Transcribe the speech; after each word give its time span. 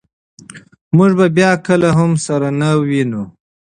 موږ 0.97 1.11
به 1.19 1.27
بیا 1.37 1.51
کله 1.65 1.89
هم 1.97 2.11
سره 2.25 2.47
نه 2.59 2.69
وینو. 2.87 3.23